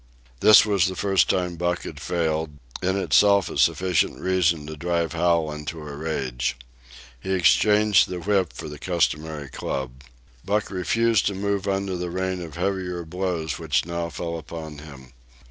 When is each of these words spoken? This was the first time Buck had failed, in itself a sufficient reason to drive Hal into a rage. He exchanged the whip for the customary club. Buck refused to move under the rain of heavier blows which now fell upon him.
This 0.39 0.65
was 0.65 0.87
the 0.87 0.95
first 0.95 1.29
time 1.29 1.57
Buck 1.57 1.83
had 1.83 1.99
failed, 1.99 2.57
in 2.81 2.97
itself 2.97 3.49
a 3.51 3.57
sufficient 3.59 4.19
reason 4.19 4.65
to 4.65 4.75
drive 4.75 5.13
Hal 5.13 5.51
into 5.51 5.79
a 5.79 5.95
rage. 5.95 6.57
He 7.19 7.31
exchanged 7.33 8.09
the 8.09 8.19
whip 8.19 8.51
for 8.51 8.67
the 8.67 8.79
customary 8.79 9.47
club. 9.49 9.91
Buck 10.43 10.71
refused 10.71 11.27
to 11.27 11.35
move 11.35 11.67
under 11.67 11.95
the 11.95 12.09
rain 12.09 12.41
of 12.41 12.55
heavier 12.55 13.05
blows 13.05 13.59
which 13.59 13.85
now 13.85 14.09
fell 14.09 14.39
upon 14.39 14.79
him. 14.79 15.13